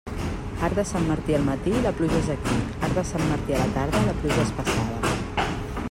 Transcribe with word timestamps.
Arc 0.67 0.77
de 0.79 0.85
Sant 0.91 1.03
Martí 1.09 1.35
al 1.39 1.45
matí, 1.49 1.73
la 1.83 1.91
pluja 1.99 2.21
és 2.23 2.31
aquí; 2.37 2.57
arc 2.87 2.97
de 3.01 3.05
Sant 3.11 3.27
Martí 3.35 3.57
a 3.57 3.61
la 3.61 3.69
tarda, 3.77 4.03
la 4.11 4.17
pluja 4.25 4.49
és 4.49 4.57
passada. 4.61 5.49